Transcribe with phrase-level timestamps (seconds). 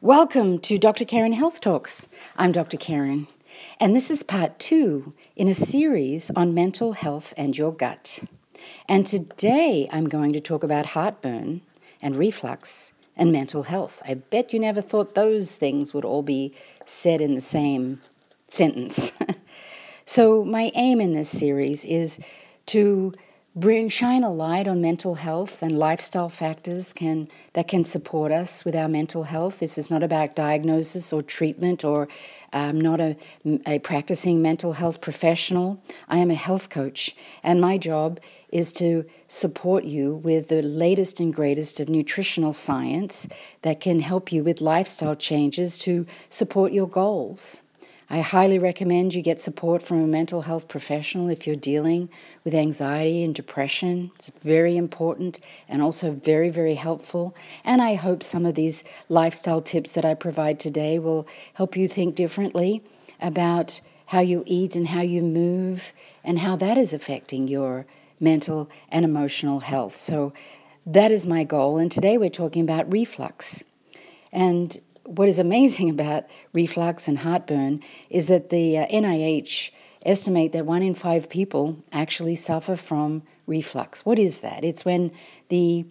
[0.00, 1.04] Welcome to Dr.
[1.04, 2.06] Karen Health Talks.
[2.36, 2.76] I'm Dr.
[2.76, 3.26] Karen,
[3.80, 8.20] and this is part two in a series on mental health and your gut.
[8.88, 11.62] And today I'm going to talk about heartburn
[12.00, 14.00] and reflux and mental health.
[14.06, 16.54] I bet you never thought those things would all be
[16.86, 18.00] said in the same
[18.46, 19.12] sentence.
[20.04, 22.20] so, my aim in this series is
[22.66, 23.14] to
[23.56, 28.64] bring shine a light on mental health and lifestyle factors can that can support us
[28.64, 29.58] with our mental health.
[29.58, 32.08] This is not about diagnosis or treatment, or
[32.52, 33.16] I'm um, not a,
[33.66, 35.82] a practicing mental health professional.
[36.08, 38.20] I am a health coach, and my job
[38.50, 43.26] is to support you with the latest and greatest of nutritional science
[43.62, 47.60] that can help you with lifestyle changes to support your goals.
[48.10, 52.08] I highly recommend you get support from a mental health professional if you're dealing
[52.42, 54.12] with anxiety and depression.
[54.14, 57.36] It's very important and also very, very helpful.
[57.64, 61.86] And I hope some of these lifestyle tips that I provide today will help you
[61.86, 62.82] think differently
[63.20, 65.92] about how you eat and how you move
[66.24, 67.84] and how that is affecting your
[68.18, 69.96] mental and emotional health.
[69.96, 70.32] So
[70.86, 71.76] that is my goal.
[71.76, 73.62] And today we're talking about reflux.
[74.32, 79.70] And what is amazing about reflux and heartburn is that the uh, NIH
[80.04, 84.04] estimate that one in five people actually suffer from reflux.
[84.04, 84.64] What is that?
[84.64, 85.12] It's when
[85.48, 85.86] the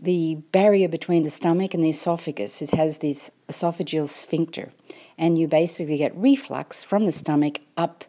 [0.00, 4.70] the barrier between the stomach and the esophagus it has this esophageal sphincter,
[5.18, 8.04] and you basically get reflux from the stomach up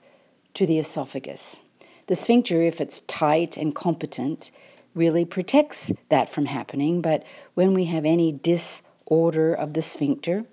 [0.54, 1.62] to the esophagus.
[2.08, 4.52] The sphincter, if it's tight and competent,
[4.94, 7.02] really protects that from happening.
[7.02, 10.46] But when we have any dis order of the sphincter,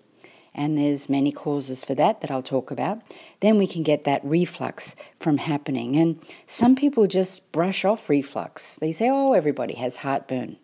[0.52, 3.00] and there's many causes for that that I'll talk about,
[3.38, 5.94] then we can get that reflux from happening.
[5.96, 8.74] And some people just brush off reflux.
[8.74, 10.56] They say, oh, everybody has heartburn.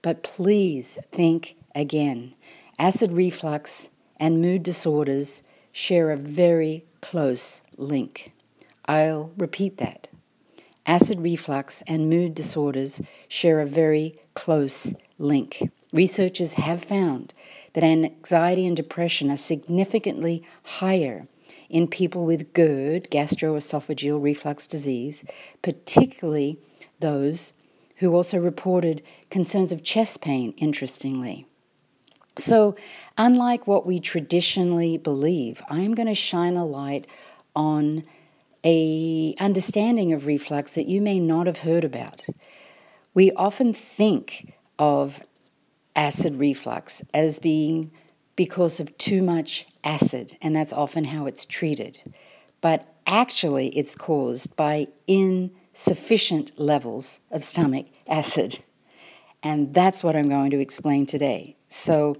[0.00, 2.32] But please think again.
[2.78, 5.42] Acid reflux and mood disorders
[5.72, 8.32] share a very close link.
[8.86, 10.08] I'll repeat that.
[10.86, 15.70] Acid reflux and mood disorders share a very close link.
[15.96, 17.32] Researchers have found
[17.72, 21.26] that anxiety and depression are significantly higher
[21.70, 25.24] in people with GERD, gastroesophageal reflux disease,
[25.62, 26.58] particularly
[27.00, 27.54] those
[27.96, 31.46] who also reported concerns of chest pain, interestingly.
[32.36, 32.76] So,
[33.16, 37.06] unlike what we traditionally believe, I'm going to shine a light
[37.54, 38.04] on
[38.62, 42.22] a understanding of reflux that you may not have heard about.
[43.14, 45.22] We often think of
[45.96, 47.90] acid reflux as being
[48.36, 52.02] because of too much acid, and that's often how it's treated.
[52.60, 58.58] But actually, it's caused by insufficient levels of stomach acid.
[59.42, 61.56] And that's what I'm going to explain today.
[61.68, 62.16] So,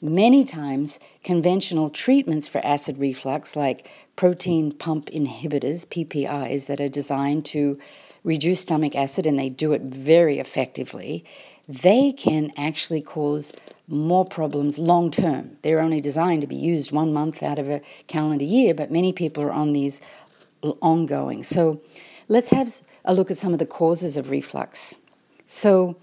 [0.00, 7.44] many times, conventional treatments for acid reflux, like protein pump inhibitors, PPIs, that are designed
[7.46, 7.78] to
[8.22, 11.24] reduce stomach acid, and they do it very effectively,
[11.68, 13.52] they can actually cause
[13.86, 15.58] more problems long term.
[15.62, 19.12] They're only designed to be used one month out of a calendar year, but many
[19.12, 20.00] people are on these
[20.62, 21.44] ongoing.
[21.44, 21.80] So
[22.28, 24.94] let's have a look at some of the causes of reflux.
[25.46, 25.96] So,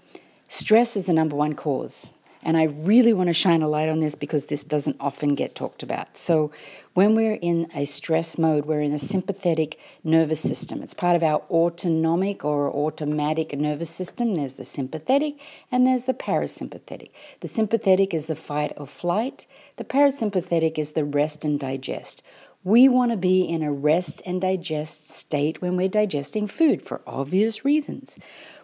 [0.48, 2.10] stress is the number one cause.
[2.46, 5.56] And I really want to shine a light on this because this doesn't often get
[5.56, 6.16] talked about.
[6.16, 6.52] So,
[6.94, 10.80] when we're in a stress mode, we're in a sympathetic nervous system.
[10.80, 14.36] It's part of our autonomic or automatic nervous system.
[14.36, 15.34] There's the sympathetic
[15.72, 17.10] and there's the parasympathetic.
[17.40, 22.22] The sympathetic is the fight or flight, the parasympathetic is the rest and digest.
[22.62, 27.00] We want to be in a rest and digest state when we're digesting food for
[27.06, 28.18] obvious reasons.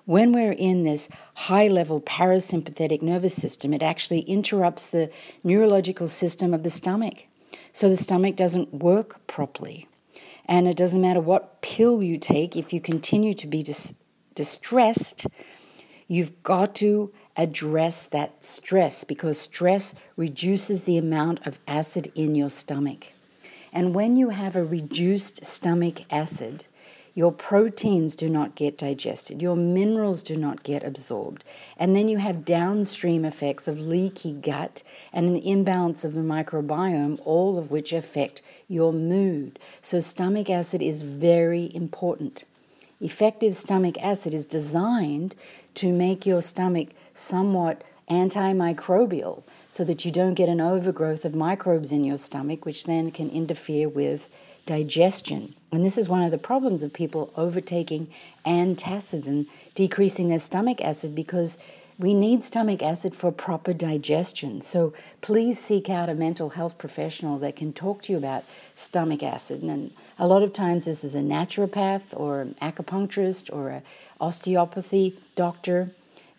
[0.05, 5.11] When we're in this high level parasympathetic nervous system, it actually interrupts the
[5.45, 7.27] neurological system of the stomach.
[7.73, 9.87] So the stomach doesn't work properly.
[10.47, 13.95] And it doesn't matter what pill you take, if you continue to be dis-
[14.35, 15.27] distressed,
[16.09, 22.51] you've got to address that stress because stress reduces the amount of acid in your
[22.51, 23.07] stomach.
[23.73, 26.67] And when you have a reduced stomach acid,
[27.15, 31.45] your proteins do not get digested, your minerals do not get absorbed.
[31.77, 34.83] And then you have downstream effects of leaky gut
[35.13, 39.59] and an imbalance of the microbiome, all of which affect your mood.
[39.83, 42.45] So, stomach acid is very important.
[43.01, 45.35] Effective stomach acid is designed
[45.75, 47.83] to make your stomach somewhat
[48.13, 53.11] antimicrobial so that you don't get an overgrowth of microbes in your stomach, which then
[53.11, 54.29] can interfere with
[54.67, 55.55] digestion.
[55.73, 58.09] And this is one of the problems of people overtaking
[58.45, 61.57] antacids and decreasing their stomach acid because
[61.99, 64.61] we need stomach acid for proper digestion.
[64.61, 68.45] So please seek out a mental health professional that can talk to you about
[68.75, 69.63] stomach acid.
[69.63, 73.83] And a lot of times this is a naturopath or an acupuncturist or an
[74.21, 75.91] osteopathy doctor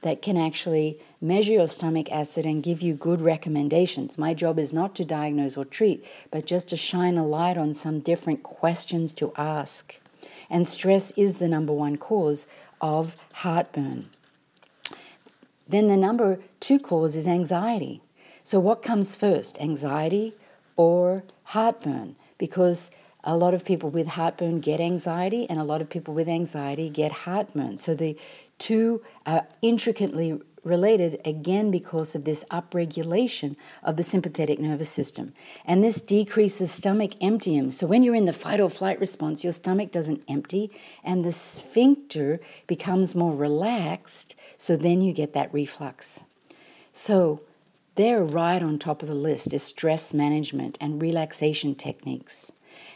[0.03, 4.17] that can actually measure your stomach acid and give you good recommendations.
[4.17, 7.73] My job is not to diagnose or treat, but just to shine a light on
[7.73, 9.97] some different questions to ask.
[10.49, 12.47] And stress is the number one cause
[12.79, 14.09] of heartburn.
[15.67, 18.01] Then the number two cause is anxiety.
[18.43, 20.33] So, what comes first, anxiety
[20.75, 22.17] or heartburn?
[22.37, 22.91] Because
[23.23, 26.89] a lot of people with heartburn get anxiety, and a lot of people with anxiety
[26.89, 27.77] get heartburn.
[27.77, 28.17] So, the
[28.57, 35.33] two are uh, intricately related again because of this upregulation of the sympathetic nervous system.
[35.65, 37.71] And this decreases stomach emptying.
[37.71, 40.71] So when you're in the fight or flight response, your stomach doesn't empty
[41.03, 44.35] and the sphincter becomes more relaxed.
[44.57, 46.21] So then you get that reflux.
[46.93, 47.41] So
[47.95, 52.51] they're right on top of the list is stress management and relaxation techniques.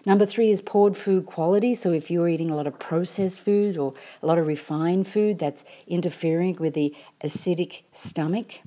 [0.06, 1.76] Number three is poor food quality.
[1.76, 5.40] So if you're eating a lot of processed food or a lot of refined food,
[5.40, 8.62] that's interfering with the acidic stomach.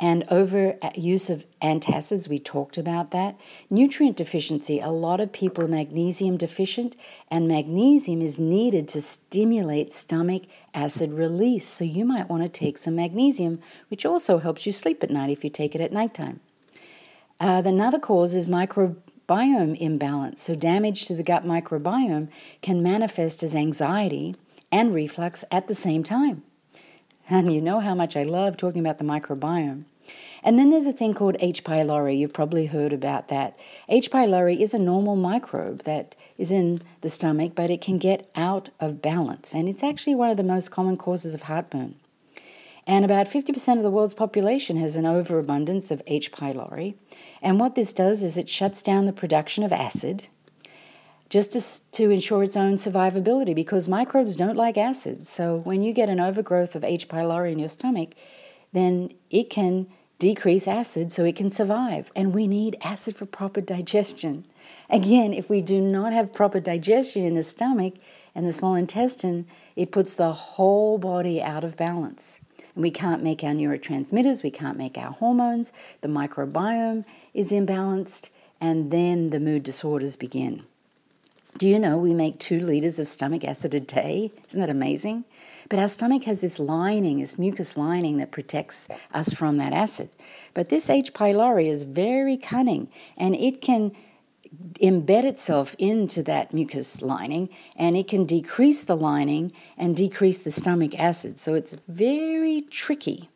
[0.00, 3.38] And over use of antacids, we talked about that.
[3.70, 6.96] Nutrient deficiency, a lot of people are magnesium deficient,
[7.30, 10.42] and magnesium is needed to stimulate stomach
[10.74, 11.68] acid release.
[11.68, 13.60] So you might want to take some magnesium,
[13.90, 16.40] which also helps you sleep at night if you take it at nighttime.
[17.38, 18.96] Uh, another cause is micro
[19.28, 20.42] biome imbalance.
[20.42, 22.28] So, damage to the gut microbiome
[22.60, 24.36] can manifest as anxiety
[24.70, 26.42] and reflux at the same time.
[27.28, 29.84] And you know how much I love talking about the microbiome.
[30.42, 31.62] And then there's a thing called H.
[31.62, 32.18] pylori.
[32.18, 33.56] You've probably heard about that.
[33.88, 34.10] H.
[34.10, 38.70] pylori is a normal microbe that is in the stomach, but it can get out
[38.80, 39.54] of balance.
[39.54, 41.94] And it's actually one of the most common causes of heartburn.
[42.86, 46.32] And about 50% of the world's population has an overabundance of H.
[46.32, 46.94] pylori.
[47.40, 50.28] And what this does is it shuts down the production of acid
[51.32, 55.26] just to, to ensure its own survivability because microbes don't like acid.
[55.26, 57.08] So when you get an overgrowth of H.
[57.08, 58.10] pylori in your stomach,
[58.72, 59.86] then it can
[60.18, 62.12] decrease acid so it can survive.
[62.14, 64.44] And we need acid for proper digestion.
[64.90, 67.94] Again, if we do not have proper digestion in the stomach
[68.34, 72.40] and the small intestine, it puts the whole body out of balance.
[72.74, 77.04] And we can't make our neurotransmitters, we can't make our hormones, the microbiome
[77.34, 78.30] is imbalanced,
[78.60, 80.64] and then the mood disorders begin.
[81.58, 84.30] Do you know we make two liters of stomach acid a day?
[84.48, 85.24] Isn't that amazing?
[85.68, 90.08] But our stomach has this lining, this mucus lining that protects us from that acid.
[90.54, 91.12] But this H.
[91.12, 93.92] pylori is very cunning and it can
[94.80, 100.52] embed itself into that mucus lining and it can decrease the lining and decrease the
[100.52, 101.38] stomach acid.
[101.38, 103.28] So it's very tricky.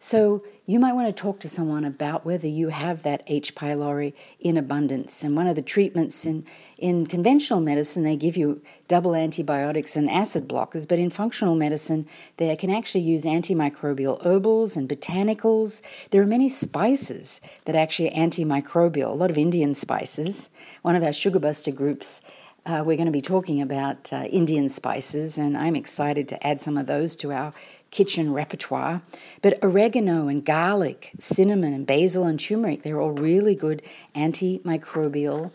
[0.00, 3.56] So you might want to talk to someone about whether you have that H.
[3.56, 5.24] pylori in abundance.
[5.24, 6.44] And one of the treatments in,
[6.78, 12.06] in conventional medicine, they give you double antibiotics and acid blockers, but in functional medicine,
[12.36, 15.82] they can actually use antimicrobial herbals and botanicals.
[16.10, 20.48] There are many spices that actually are antimicrobial, a lot of Indian spices.
[20.82, 22.20] One of our sugar buster groups
[22.66, 26.60] uh, we're going to be talking about uh, Indian spices, and I'm excited to add
[26.60, 27.52] some of those to our
[27.90, 29.02] kitchen repertoire.
[29.40, 33.82] But oregano and garlic, cinnamon and basil and turmeric, they're all really good
[34.14, 35.52] antimicrobial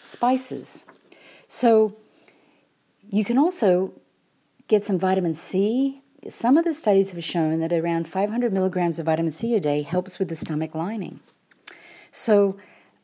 [0.00, 0.84] spices.
[1.46, 1.96] So
[3.08, 3.92] you can also
[4.68, 6.02] get some vitamin C.
[6.28, 9.82] Some of the studies have shown that around 500 milligrams of vitamin C a day
[9.82, 11.20] helps with the stomach lining.
[12.10, 12.56] So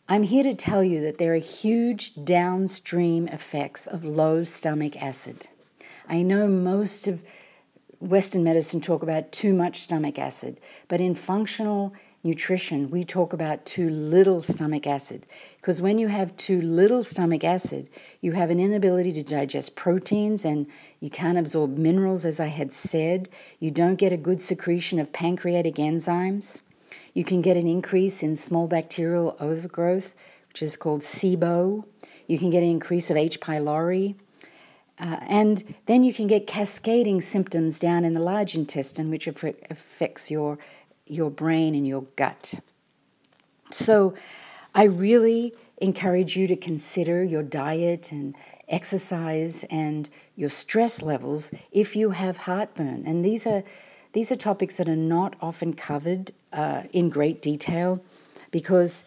[0.09, 5.49] I'm here to tell you that there are huge downstream effects of low stomach acid.
[6.09, 7.23] I know most of
[7.99, 13.67] Western medicine talk about too much stomach acid, but in functional nutrition, we talk about
[13.67, 15.27] too little stomach acid.
[15.57, 20.45] Because when you have too little stomach acid, you have an inability to digest proteins
[20.45, 20.69] and
[21.01, 23.29] you can't absorb minerals, as I had said.
[23.59, 26.63] You don't get a good secretion of pancreatic enzymes.
[27.17, 30.15] You can get an increase in small bacterial overgrowth,
[30.49, 31.87] which is called SIBO.
[32.27, 33.41] You can get an increase of H.
[33.41, 34.17] pylori.
[35.01, 40.31] Uh, and then you can get cascading symptoms down in the large intestine, which affects
[40.31, 40.59] your,
[41.07, 42.61] your brain and your gut.
[43.71, 44.13] So
[44.75, 48.35] I really encourage you to consider your diet and
[48.69, 53.05] exercise and your stress levels if you have heartburn.
[53.07, 53.63] And these are,
[54.17, 58.03] these are topics that are not often covered uh, in great detail
[58.51, 59.05] because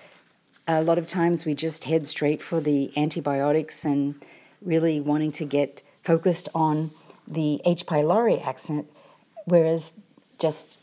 [0.68, 4.14] a lot of times we just head straight for the antibiotics and
[4.62, 6.92] really wanting to get focused on
[7.28, 7.88] the H.
[7.88, 8.86] pylori accent,
[9.46, 9.94] whereas
[10.38, 10.78] just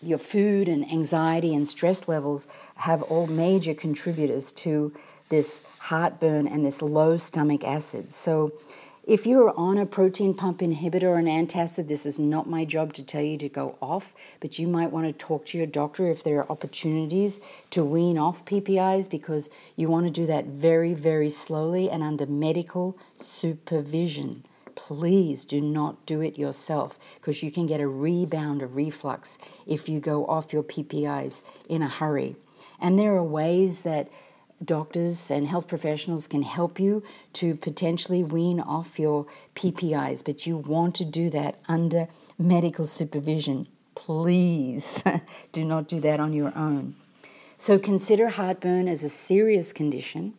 [0.00, 4.94] your food and anxiety and stress levels have all major contributors to
[5.28, 8.12] this heartburn and this low stomach acid.
[8.12, 8.52] So,
[9.04, 12.92] if you're on a protein pump inhibitor or an antacid, this is not my job
[12.92, 16.08] to tell you to go off, but you might want to talk to your doctor
[16.08, 17.40] if there are opportunities
[17.70, 22.26] to wean off PPIs because you want to do that very, very slowly and under
[22.26, 24.44] medical supervision.
[24.74, 29.88] Please do not do it yourself because you can get a rebound of reflux if
[29.88, 32.36] you go off your PPIs in a hurry.
[32.78, 34.08] And there are ways that
[34.64, 37.02] doctors and health professionals can help you
[37.34, 43.66] to potentially wean off your PPIs, but you want to do that under medical supervision.
[43.94, 45.02] Please
[45.52, 46.94] do not do that on your own.
[47.56, 50.34] So consider heartburn as a serious condition.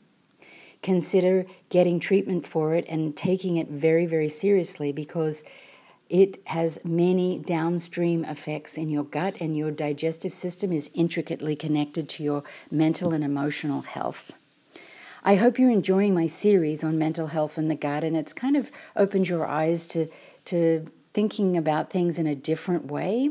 [0.82, 5.44] Consider getting treatment for it and taking it very, very seriously because
[6.12, 12.10] it has many downstream effects in your gut, and your digestive system is intricately connected
[12.10, 14.34] to your mental and emotional health.
[15.24, 18.58] I hope you're enjoying my series on mental health and the gut, and it's kind
[18.58, 20.08] of opened your eyes to,
[20.46, 23.30] to thinking about things in a different way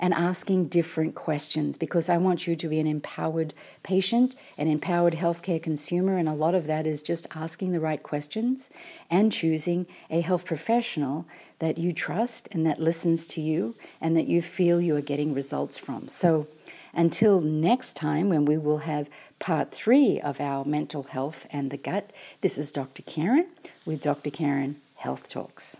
[0.00, 5.14] and asking different questions because I want you to be an empowered patient, an empowered
[5.14, 8.70] healthcare consumer, and a lot of that is just asking the right questions
[9.10, 11.26] and choosing a health professional
[11.58, 15.34] that you trust and that listens to you and that you feel you are getting
[15.34, 16.08] results from.
[16.08, 16.46] So,
[16.94, 21.76] until next time, when we will have part three of our mental health and the
[21.76, 23.02] gut, this is Dr.
[23.02, 23.48] Karen
[23.84, 24.30] with Dr.
[24.30, 25.76] Karen Health Talks.